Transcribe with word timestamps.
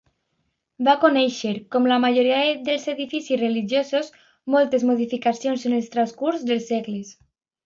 Va 0.85 0.93
conèixer, 1.01 1.51
com 1.75 1.89
la 1.91 1.99
majoria 2.05 2.39
dels 2.69 2.87
edificis 2.93 3.43
religiosos, 3.43 4.11
moltes 4.55 4.87
modificacions 4.93 5.69
en 5.71 5.77
el 5.83 5.87
transcurs 5.99 6.49
dels 6.51 6.69
segles. 6.73 7.15